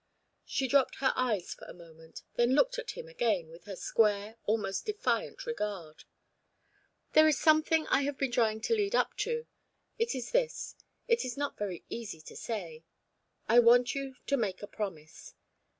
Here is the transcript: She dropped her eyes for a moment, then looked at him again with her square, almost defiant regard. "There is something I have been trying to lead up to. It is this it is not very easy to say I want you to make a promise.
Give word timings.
She 0.45 0.67
dropped 0.67 0.95
her 0.95 1.13
eyes 1.15 1.53
for 1.53 1.65
a 1.65 1.75
moment, 1.75 2.23
then 2.33 2.55
looked 2.55 2.79
at 2.79 2.97
him 2.97 3.07
again 3.07 3.49
with 3.49 3.65
her 3.65 3.75
square, 3.75 4.37
almost 4.45 4.87
defiant 4.87 5.45
regard. 5.45 6.05
"There 7.13 7.27
is 7.27 7.39
something 7.39 7.85
I 7.85 8.01
have 8.01 8.17
been 8.17 8.31
trying 8.31 8.61
to 8.61 8.73
lead 8.73 8.95
up 8.95 9.15
to. 9.17 9.45
It 9.99 10.15
is 10.15 10.31
this 10.31 10.75
it 11.07 11.23
is 11.23 11.37
not 11.37 11.55
very 11.55 11.85
easy 11.87 12.19
to 12.19 12.35
say 12.35 12.83
I 13.47 13.59
want 13.59 13.93
you 13.93 14.15
to 14.25 14.37
make 14.37 14.63
a 14.63 14.67
promise. 14.67 15.35